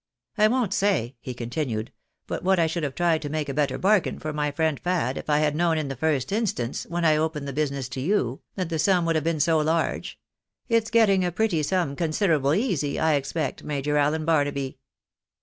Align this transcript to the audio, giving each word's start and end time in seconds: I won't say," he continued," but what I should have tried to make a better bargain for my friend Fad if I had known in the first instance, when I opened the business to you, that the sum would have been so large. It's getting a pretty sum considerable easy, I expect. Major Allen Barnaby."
I 0.35 0.47
won't 0.47 0.73
say," 0.73 1.15
he 1.19 1.35
continued," 1.35 1.91
but 2.25 2.41
what 2.43 2.57
I 2.57 2.65
should 2.65 2.81
have 2.81 2.95
tried 2.95 3.21
to 3.21 3.29
make 3.29 3.47
a 3.49 3.53
better 3.53 3.77
bargain 3.77 4.17
for 4.17 4.33
my 4.33 4.49
friend 4.49 4.79
Fad 4.79 5.15
if 5.15 5.29
I 5.29 5.37
had 5.37 5.55
known 5.55 5.77
in 5.77 5.89
the 5.89 5.95
first 5.95 6.31
instance, 6.31 6.87
when 6.89 7.05
I 7.05 7.17
opened 7.17 7.47
the 7.47 7.53
business 7.53 7.87
to 7.89 8.01
you, 8.01 8.41
that 8.55 8.69
the 8.69 8.79
sum 8.79 9.05
would 9.05 9.13
have 9.15 9.23
been 9.23 9.39
so 9.39 9.59
large. 9.59 10.17
It's 10.67 10.89
getting 10.89 11.23
a 11.23 11.31
pretty 11.31 11.61
sum 11.61 11.95
considerable 11.95 12.55
easy, 12.55 12.97
I 12.99 13.13
expect. 13.13 13.63
Major 13.63 13.95
Allen 13.95 14.25
Barnaby." 14.25 14.79